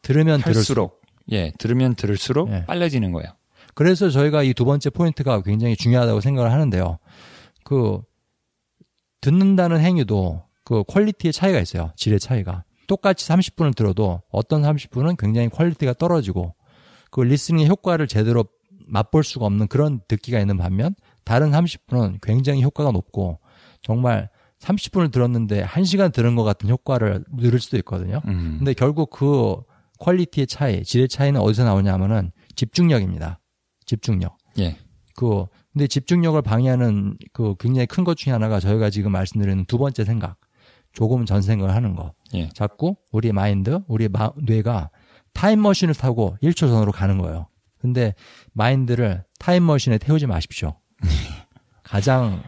[0.02, 1.02] 들으면 들을수록 할수록.
[1.32, 2.64] 예, 들으면 들을수록 예.
[2.66, 3.28] 빨라지는 거예요.
[3.74, 6.98] 그래서 저희가 이 두 번째 포인트가 굉장히 중요하다고 생각을 하는데요.
[7.64, 8.00] 그
[9.20, 11.92] 듣는다는 행위도 그 quality의 차이가 있어요.
[11.96, 12.64] 질의 차이가.
[12.86, 16.54] 똑같이 30분을 들어도 어떤 30분은 굉장히 quality가 떨어지고
[17.10, 18.44] 그 listening의 효과를 제대로
[18.86, 20.94] 맛볼 수가 없는 그런 듣기가 있는 반면
[21.24, 23.40] 다른 30분은 굉장히 효과가 높고
[23.82, 24.28] 정말
[24.60, 28.20] 30분을 들었는데 1시간 들은 것 같은 효과를 누릴 수도 있거든요.
[28.26, 28.56] 음.
[28.58, 29.56] 근데 결국 그
[29.98, 33.40] quality의 차이, 질의 차이는 어디서 나오냐면은 집중력입니다.
[33.84, 34.36] 집중력.
[34.58, 34.76] 예.
[35.14, 40.04] 그 근데 집중력을 방해하는 그 굉장히 큰 것 중에 하나가 저희가 지금 말씀드리는 두 번째
[40.04, 40.36] 생각.
[40.92, 42.14] 조금 전 생각을 하는 거.
[42.34, 42.48] 예.
[42.54, 44.90] 자꾸 우리 마인드, 우리 마, 뇌가
[45.34, 47.48] 타임머신을 타고 1초 전으로 가는 거예요.
[47.86, 48.14] 근데
[48.52, 50.74] mind를 타임머신에 태우지 마십시오.
[51.84, 52.42] 가장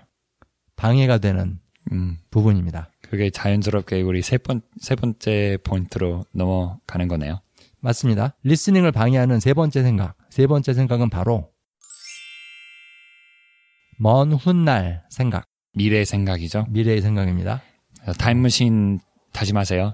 [0.75, 1.61] 방해가 되는
[1.93, 2.19] 음.
[2.31, 2.91] 부분입니다.
[3.03, 7.41] 그게 자연스럽게 우리 세 번, 세 번째 포인트로 넘어가는 거네요.
[7.81, 8.35] 맞습니다.
[8.43, 10.17] 리스닝을 방해하는 세 번째 생각.
[10.29, 11.53] 세 번째 생각은 바로
[13.97, 16.67] 먼 훗날 생각, 미래 생각이죠.
[16.69, 17.63] 미래의 생각입니다.
[18.19, 18.99] 타임머신
[19.33, 19.93] 타지 마세요.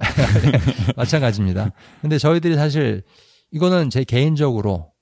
[0.96, 1.72] 마찬가지입니다.
[2.00, 3.02] 근데 저희들이 사실
[3.50, 4.93] 이거는 제 개인적으로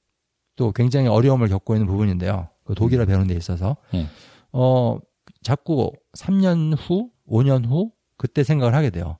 [0.56, 2.48] 또 굉장히 어려움을 겪고 있는 부분인데요.
[2.64, 4.06] 그 독일어 배우는 데 있어서 예.
[4.52, 4.98] 어
[5.42, 9.18] 자꾸 3년 후, 5년 후 그때 생각을 하게 돼요.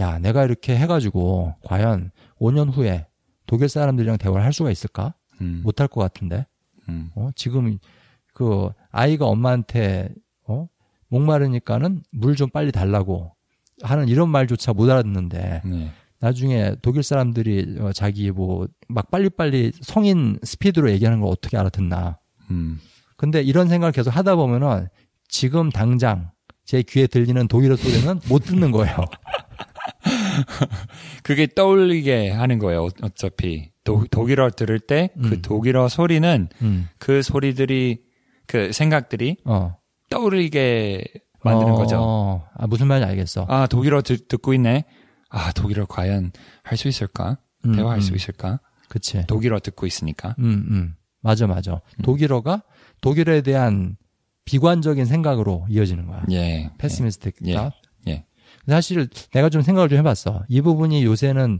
[0.00, 2.10] 야, 내가 이렇게 해가지고 과연
[2.40, 3.06] 5년 후에
[3.46, 5.14] 독일 사람들이랑 대화를 할 수가 있을까?
[5.40, 5.60] 음.
[5.64, 6.46] 못할 것 같은데.
[6.88, 7.10] 음.
[7.14, 7.78] 어, 지금
[8.32, 10.08] 그 아이가 엄마한테
[10.46, 10.68] 어?
[11.08, 13.32] 목마르니까는 물 좀 빨리 달라고
[13.82, 15.90] 하는 이런 말조차 못 알아듣는데 네.
[16.20, 22.18] 나중에 독일 사람들이 어, 자기 뭐 막 빨리빨리 성인 스피드로 얘기하는 걸 어떻게 알아듣나.
[22.50, 22.80] 음.
[23.18, 24.88] 근데 이런 생각을 계속 하다 보면은
[25.28, 26.30] 지금 당장
[26.64, 28.96] 제 귀에 들리는 독일어 소리는 못 듣는 거예요.
[31.22, 32.84] 그게 떠올리게 하는 거예요.
[32.84, 35.42] 어- 어차피 도, 독일어 들을 때그 음.
[35.42, 36.88] 독일어 소리는 음.
[36.98, 38.02] 그 소리들이
[38.46, 39.76] 그 생각들이 어.
[40.10, 41.04] 떠오르게
[41.44, 42.44] 만드는 어, 거죠.
[42.54, 43.46] 아, 무슨 말인지 알겠어.
[43.48, 44.84] 아 독일어 듣, 듣고 있네.
[45.28, 47.38] 아 독일어 과연 할 수 있을까?
[47.64, 48.00] 음, 대화할 음.
[48.00, 48.60] 수 있을까?
[48.88, 49.24] 그치.
[49.26, 50.34] 독일어 듣고 있으니까.
[50.38, 50.94] 음, 음.
[51.20, 51.80] 맞아, 맞아.
[52.02, 52.62] 독일어가
[53.00, 53.96] 독일어에 대한
[54.44, 56.24] 비관적인 생각으로 이어지는 거야.
[56.30, 56.70] 예.
[56.78, 57.36] 패시미스틱.
[57.46, 57.70] 예.
[58.08, 58.24] 예.
[58.66, 60.44] 사실 내가 좀 생각을 좀 해봤어.
[60.48, 61.58] 이 부분이 요새는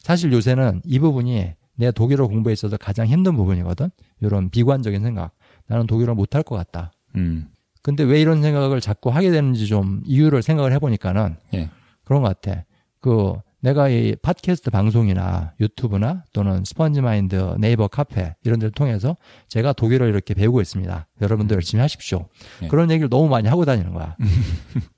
[0.00, 3.90] 사실 요새는 이 부분이 내가 독일어 공부에 있어서 가장 힘든 부분이거든.
[4.20, 5.32] 이런 비관적인 생각.
[5.66, 6.92] 나는 독일어 못할 것 같다.
[7.16, 7.48] 음.
[7.82, 11.68] 근데 근데 왜 이런 생각을 자꾸 하게 되는지 좀 이유를 생각을 해보니까는 예.
[12.04, 12.64] 그런 것 같아.
[13.02, 19.74] 그 내가 이 팟캐스트 방송이나 유튜브나 또는 스펀지 마인드 네이버 카페 이런 데를 통해서 제가
[19.74, 21.06] 독일어 이렇게 배우고 있습니다.
[21.20, 22.28] 여러분도 열심히 하십시오.
[22.62, 22.68] 예.
[22.68, 24.16] 그런 얘기를 너무 많이 하고 다니는 거야.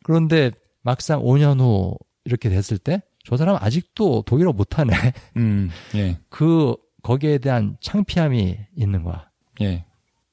[0.04, 4.92] 그런데 막상 5년 후 이렇게 됐을 때 저 사람 아직도 독일어 못하네.
[5.36, 5.70] 음.
[5.96, 6.18] 예.
[6.28, 9.30] 그 거기에 대한 창피함이 있는 거야.
[9.62, 9.84] 예.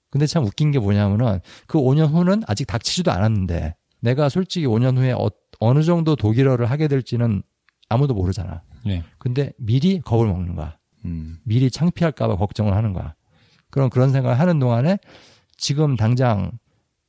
[0.10, 5.14] 근데 참 웃긴 게 뭐냐면은 그 5년 후는 아직 닥치지도 않았는데 내가 솔직히 5년 후에
[5.14, 5.30] 어,
[5.60, 7.44] 어느 정도 독일어를 하게 될지는
[7.92, 8.64] 아무도 모르잖아.
[8.88, 9.04] 예.
[9.18, 10.78] 근데 미리 겁을 먹는 거야.
[11.06, 11.40] 음.
[11.44, 13.16] 미리 창피할까봐 걱정을 하는 거야.
[13.70, 14.98] 그럼 그런 생각을 하는 동안에
[15.58, 16.52] 지금 당장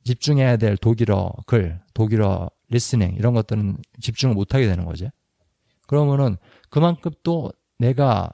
[0.03, 5.09] 집중해야 될 독일어 글, 독일어 리스닝 이런 것들은 집중을 못 하게 되는 거지.
[5.87, 6.37] 그러면은
[6.69, 8.29] 그만큼 또 내가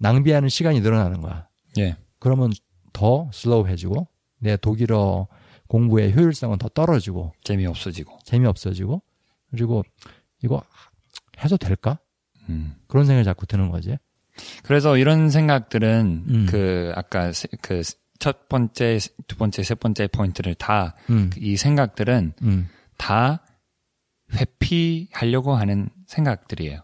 [0.00, 1.48] 낭비하는 시간이 늘어나는 거야.
[1.78, 1.96] 예.
[2.18, 2.52] 그러면
[2.92, 4.08] 더 슬로우해지고
[4.40, 5.28] 내 독일어
[5.68, 8.18] 공부의 효율성은 더 떨어지고 재미없어지고.
[8.24, 9.02] 재미없어지고
[9.50, 9.82] 그리고
[10.42, 10.62] 이거
[11.42, 11.98] 해도 될까?
[12.48, 12.74] 음.
[12.88, 13.96] 그런 생각이 자꾸 드는 거지.
[14.64, 16.46] 그래서 이런 생각들은 음.
[16.48, 17.82] 그 아까 그
[18.18, 23.44] 첫 번째, 두 번째, 세 번째 포인트를 다 음, 이 생각들은 음, 다
[24.32, 26.80] 회피하려고 하는 생각들이에요.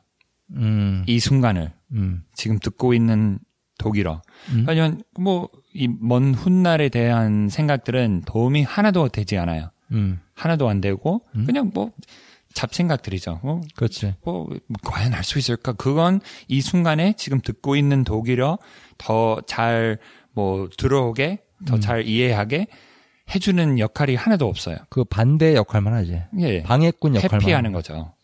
[0.56, 3.38] 음, 이 순간을 음, 지금 듣고 있는
[3.78, 4.22] 독일어.
[4.52, 4.66] 음.
[4.68, 9.70] 아니면 뭐 이 먼 훗날에 대한 생각들은 도움이 하나도 되지 않아요.
[9.92, 11.46] 음, 하나도 안 되고 음.
[11.46, 11.92] 그냥 뭐
[12.54, 13.40] 잡생각들이죠.
[13.42, 14.14] 뭐, 그렇지.
[14.24, 14.48] 뭐
[14.84, 15.72] 과연 할수 있을까?
[15.72, 18.58] 그건 이 순간에 지금 듣고 있는 독일어
[18.98, 19.98] 더 잘
[20.32, 21.80] 뭐 들어오게 더 음.
[21.80, 22.68] 잘 이해하게
[23.34, 24.76] 해주는 역할이 하나도 없어요.
[24.88, 26.22] 그 반대 역할만 하지.
[26.38, 26.62] 예.
[26.62, 27.40] 방해꾼 역할만.
[27.40, 28.14] 회피하는 하는 거죠.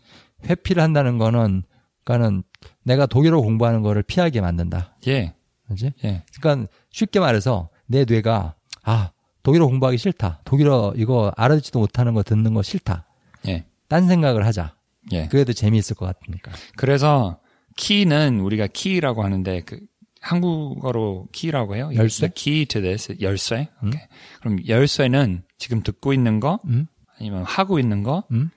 [0.48, 1.64] 회피를 한다는 거는,
[2.04, 2.44] 그러니까는
[2.84, 4.96] 내가 독일어 공부하는 거를 피하게 만든다.
[5.08, 5.34] 예.
[5.68, 5.92] 그지?
[6.04, 6.22] 예.
[6.40, 9.10] 그러니까 쉽게 말해서 내 뇌가 아
[9.42, 10.42] 독일어 공부하기 싫다.
[10.44, 13.04] 독일어 이거 알아듣지도 못하는 거 듣는 거 싫다.
[13.48, 13.64] 예.
[13.88, 14.75] 딴 생각을 하자.
[15.12, 15.29] 예.
[15.29, 16.53] 그래도 재미있을 것 같으니까.
[16.77, 17.40] 그래서
[17.77, 19.81] 키는 우리가 키라고 하는데 그
[20.20, 21.90] 한국어로 key라고 해요.
[21.94, 22.29] 열쇠?
[22.29, 23.68] The key to this 열쇠.
[23.83, 23.88] 음.
[23.88, 24.01] 오케이.
[24.40, 26.87] 그럼 열쇠는 지금 듣고 있는 거 음?
[27.18, 28.51] 아니면 하고 있는 거 음?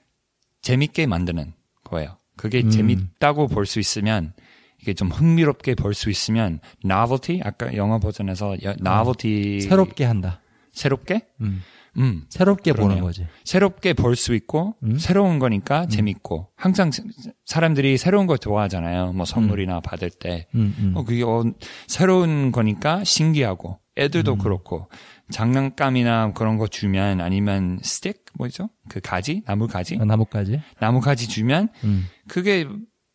[0.62, 2.18] 재밌게 만드는 거예요.
[2.38, 2.70] 그게 음.
[2.70, 4.34] 재밌다고 볼 수 있으면
[4.82, 10.42] 이게 좀 흥미롭게 볼 수 있으면 novelty 아까 영어 버전에서 여- novelty 새롭게 한다.
[10.72, 11.62] 새롭게 음.
[12.00, 13.04] 음 새롭게 보는 그러네요.
[13.04, 13.28] 거지.
[13.44, 14.98] 새롭게 볼 수 있고 음.
[14.98, 17.04] 새로운 거니까 재밌고 항상 사-
[17.46, 19.14] 사람들이 새로운 거 좋아하잖아요.
[19.14, 20.94] 뭐 선물이나 받을 때 음, 음.
[20.96, 21.44] 어, 그게 어,
[21.88, 24.38] 새로운 거니까 신기하고 애들도 음.
[24.38, 24.88] 그렇고
[25.50, 28.70] 장난감이나 그런 거 주면 아니면 스틱 뭐죠?
[28.88, 30.62] 그 가지 나무 가지 어, 나뭇가지.
[30.80, 32.06] 나무 가지 주면 음.
[32.28, 32.68] 그게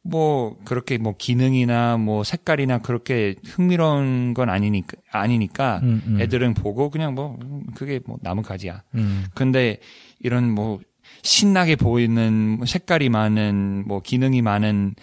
[0.06, 6.20] 뭐 그렇게 뭐 기능이나 뭐 색깔이나 그렇게 흥미로운 건 아니니까 아니니까 음, 음.
[6.20, 8.82] 애들은 보고 그냥 뭐 음, 그게 뭐 나무 가지야.
[8.94, 9.24] 음.
[9.34, 9.80] 근데
[10.20, 10.78] 이런 뭐
[11.22, 14.94] 신나게 보이는 뭐 색깔이 많은 뭐 기능이 많은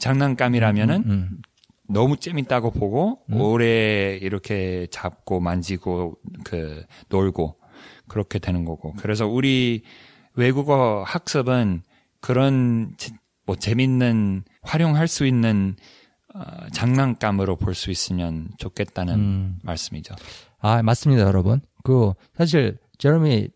[0.00, 1.42] 장난감이라면은 음, 음.
[1.88, 3.40] 너무 재밌다고 보고 음.
[3.40, 7.56] 오래 이렇게 잡고 만지고 그 놀고
[8.08, 8.94] 그렇게 되는 거고.
[8.94, 9.82] 그래서 우리
[10.34, 11.82] 외국어 학습은
[12.20, 13.14] 그런 제-
[13.46, 15.76] 뭐 재밌는 활용할 수 있는
[16.34, 16.40] 어,
[16.72, 19.56] 장난감으로 볼 수 있으면 좋겠다는 음.
[19.62, 20.14] 말씀이죠.
[20.60, 21.60] 아, 맞습니다, 여러분.
[21.82, 23.48] 그 사실 제레미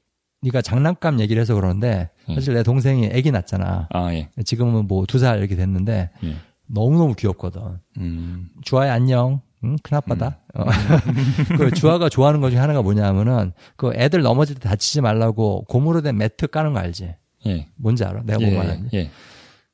[0.43, 2.35] 네가 장난감 얘기를 해서 그러는데 음.
[2.35, 3.89] 사실 내 동생이 아기 낳았잖아.
[3.91, 4.29] 아 예.
[4.45, 6.37] 지금은 뭐 두 살 이렇게 됐는데 예.
[6.67, 7.61] 너무 너무 귀엽거든.
[7.99, 8.51] 음.
[8.63, 9.41] 주아야 안녕.
[9.65, 9.77] 응?
[9.83, 10.39] 큰아빠다.
[10.55, 10.65] 어.
[11.59, 16.17] 그 주아가 좋아하는 것 중에 하나가 뭐냐면은 그 애들 넘어질 때 다치지 말라고 고무로 된
[16.17, 17.15] 매트 까는 거 알지?
[17.47, 17.67] 예.
[17.77, 18.23] 뭔지 알아?
[18.25, 19.11] 내가 뭐 말하는지.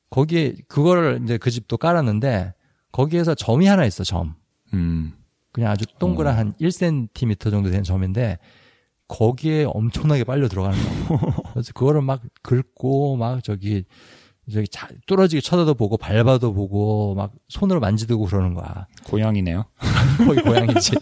[0.05, 0.09] 예.
[0.09, 2.53] 거기에 그거를 이제 그 집도 깔았는데
[2.91, 4.35] 거기에서 점이 하나 있어 점.
[4.73, 5.13] 음.
[5.51, 6.37] 그냥 아주 동그란 어.
[6.37, 8.37] 한 1cm 정도 되는 점인데
[9.07, 11.19] 거기에 엄청나게 빨려 들어가는 거.
[11.53, 13.85] 그래서 그거를 막 긁고 막 저기
[14.51, 18.87] 저기 자, 뚫어지게 쳐다도 보고 밟아도 보고 막 손으로 만지고 그러는 거야.
[19.05, 19.65] 고양이네요.
[20.25, 20.95] 거기 고양이지.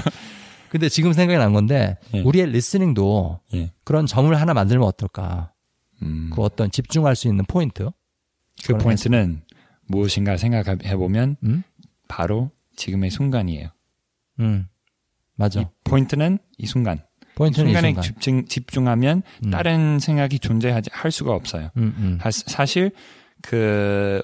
[0.70, 2.20] 근데 지금 생각이 난 건데 예.
[2.20, 3.72] 우리의 리스닝도 예.
[3.84, 5.52] 그런 점을 하나 만들면 어떨까?
[6.02, 6.30] 음.
[6.34, 7.90] 그 어떤 집중할 수 있는 포인트.
[8.66, 9.42] 그 포인트는
[9.86, 11.62] 무엇인가 생각해 보면 음,
[12.08, 13.68] 바로 지금의 순간이에요.
[14.40, 14.66] 음,
[15.36, 15.60] 맞아.
[15.60, 17.02] 이 포인트는 이 순간.
[17.34, 18.02] 포인트는 이 순간에 순간.
[18.02, 19.50] 집중 집중하면 음.
[19.50, 21.70] 다른 생각이 존재하지 할 수가 없어요.
[21.76, 22.92] 음, 음, 하- 사실
[23.42, 24.22] 그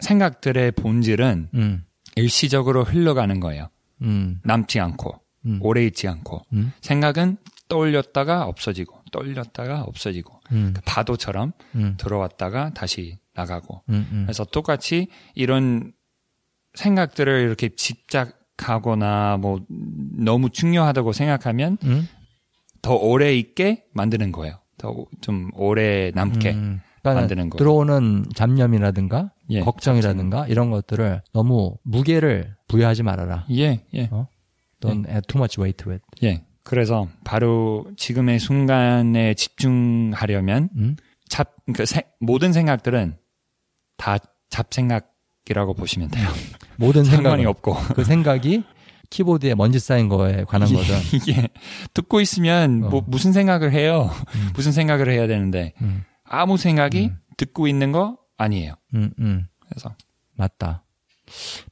[0.00, 1.84] 생각들의 본질은 음,
[2.16, 3.68] 일시적으로 흘러가는 거예요.
[4.02, 7.36] 음, 남지 않고 음, 오래 있지 않고 음, 생각은
[7.68, 14.22] 떠올렸다가 없어지고 떠올렸다가 없어지고 음, 그 파도처럼 음, 들어왔다가 다시 나가고 음, 음.
[14.26, 15.92] 그래서 똑같이 이런
[16.74, 19.60] 생각들을 이렇게 집착하거나 뭐
[20.18, 22.08] 너무 중요하다고 생각하면 음?
[22.82, 24.58] 더 오래 있게 만드는 거예요.
[24.76, 26.52] 더 좀 오래 남게.
[26.52, 27.58] 음, 그러니까 만드는 거예요.
[27.58, 33.46] 들어오는 잡념이라든가 예, 걱정이라든가 이런 것들을 너무 무게를 부여하지 말아라.
[33.50, 34.08] 예, 예,
[34.80, 36.02] Don't add too much weight to it.
[36.22, 36.44] 예.
[36.64, 40.96] 그래서 바로 지금의 순간에 집중하려면 음?
[41.28, 43.16] 잡, 그 세- 모든 생각들은
[43.98, 44.16] 다
[44.48, 46.26] 잡생각이라고 보시면 돼요.
[46.78, 47.74] 모든 상관이 생각이 없고.
[47.94, 48.64] 그 생각이
[49.10, 50.96] 키보드에 먼지 쌓인 거에 관한 거든.
[51.12, 51.48] 이게
[51.92, 52.88] 듣고 있으면 어.
[52.88, 54.10] 뭐 무슨 생각을 해요?
[54.34, 54.50] 음.
[54.54, 57.18] 무슨 생각을 해야 되는데 음, 아무 생각이 음.
[57.36, 58.74] 듣고 있는 거 아니에요.
[58.94, 59.46] 음, 음.
[59.60, 59.94] 그래서
[60.34, 60.84] 맞다.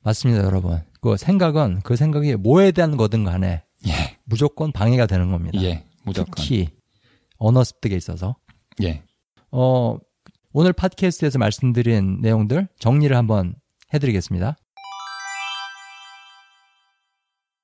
[0.02, 0.82] 맞습니다, 여러분.
[1.00, 5.62] 그 생각은 그 생각이 뭐에 대한 거든 간에 예, 무조건 방해가 되는 겁니다.
[5.62, 6.32] 예, 무조건.
[6.36, 6.68] 특히
[7.38, 8.36] 언어 습득에 있어서.
[8.82, 9.02] 예,
[9.50, 9.96] 어,
[10.58, 13.56] 오늘 팟캐스트에서 말씀드린 내용들 정리를 한번
[13.92, 14.56] 해드리겠습니다.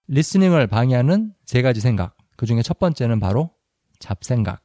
[0.08, 2.14] 리스닝을 방해하는 세 가지 생각.
[2.36, 3.50] 그 중에 첫 번째는 바로
[3.98, 4.60] 잡생각.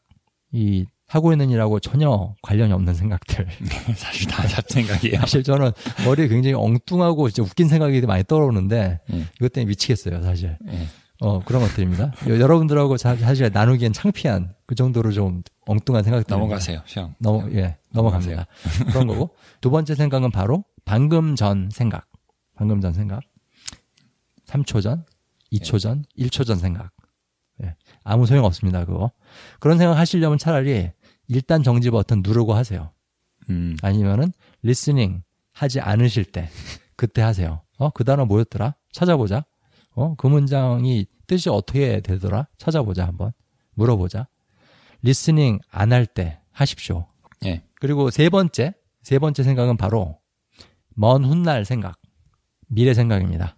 [0.52, 3.48] 이 하고 있는 일하고 전혀 관련이 없는 생각들.
[3.96, 5.22] 사실 다 잡생각이에요.
[5.22, 5.72] 사실 저는
[6.06, 10.58] 머리에 굉장히 엉뚱하고 진짜 웃긴 생각이 많이 떠오르는데 예, 이것 때문에 미치겠어요, 사실.
[10.68, 10.88] 예,
[11.20, 12.14] 어, 그런 것들입니다.
[12.28, 16.30] 여- 여러분들하고 자- 사실 나누기엔 창피한 그 정도로 좀 엉뚱한 생각들.
[16.36, 17.16] 넘어가세요, 형.
[17.20, 18.46] 넘어, 예, 넘어갑니다.
[18.92, 19.32] 그런 거고.
[19.62, 22.08] 두 번째 생각은 바로 방금 전 생각.
[22.56, 23.22] 방금 전 생각.
[24.46, 25.06] 3초 전,
[25.52, 26.92] 2초 전, 1초 전 생각.
[27.64, 29.12] 예, 아무 소용 없습니다, 그거.
[29.60, 30.92] 그런 생각 하시려면 차라리
[31.28, 32.92] 일단 정지 버튼 누르고 하세요.
[33.50, 36.50] 음, 아니면은 listening 하지 않으실 때
[36.96, 37.62] 그때 하세요.
[37.80, 38.76] 어, 그 단어 뭐였더라?
[38.92, 39.46] 찾아보자.
[39.98, 42.48] 어, 그 문장이 뜻이 어떻게 되더라?
[42.58, 43.32] 찾아보자 한번.
[43.74, 44.28] 물어보자.
[45.02, 47.08] listening 안 할 때 하십시오.
[47.46, 50.20] 예, 그리고 세 번째, 세 번째 생각은 바로
[50.96, 52.00] 먼 훗날 생각,
[52.68, 53.58] 미래 생각입니다.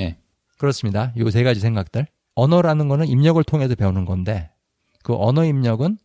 [0.00, 0.18] 예,
[0.58, 1.12] 그렇습니다.
[1.16, 2.06] 요 세 가지 생각들.
[2.34, 4.50] 언어라는 거는 입력을 통해서 배우는 건데
[5.04, 5.98] 그 언어 입력은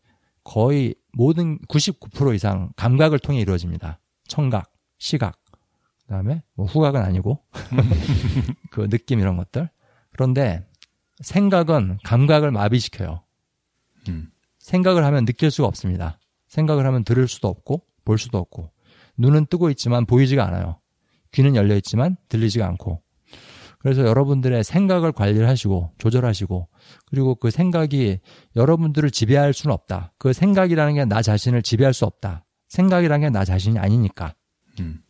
[0.43, 3.99] 거의 모든 99% 이상 감각을 통해 이루어집니다.
[4.27, 5.39] 청각, 시각,
[6.13, 7.39] 그다음에 뭐 후각은 아니고
[8.71, 9.69] 그 느낌 이런 것들.
[10.11, 10.63] 그런데
[11.21, 13.23] 생각은 감각을 마비시켜요.
[14.09, 14.29] 음.
[14.59, 16.19] 생각을 하면 느낄 수가 없습니다.
[16.47, 18.71] 생각을 하면 들을 수도 없고 볼 수도 없고
[19.17, 20.79] 눈은 뜨고 있지만 보이지가 않아요.
[21.31, 23.01] 귀는 열려 있지만 들리지가 않고.
[23.79, 26.69] 그래서 여러분들의 생각을 관리를 하시고 조절하시고
[27.07, 28.19] 그리고 그 생각이
[28.55, 30.13] 여러분들을 지배할 수는 없다.
[30.19, 32.45] 그 생각이라는 게 나 자신을 지배할 수 없다.
[32.69, 34.35] 생각이라는 게 나 자신이 아니니까.
[34.79, 35.02] 음.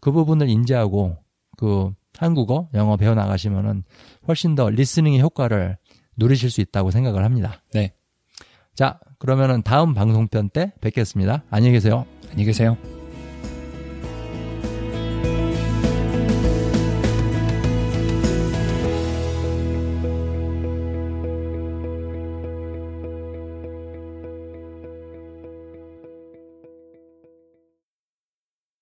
[0.00, 1.16] 그 부분을 인지하고
[1.56, 3.84] 그 한국어, 영어 배워 나가시면은
[4.28, 5.76] 훨씬 더 리스닝의 효과를
[6.16, 7.62] 누리실 수 있다고 생각을 합니다.
[7.72, 7.92] 네.
[8.74, 11.42] 자, 그러면은 다음 방송편 때 뵙겠습니다.
[11.50, 12.06] 안녕히 계세요.
[12.30, 12.95] 안녕히 계세요.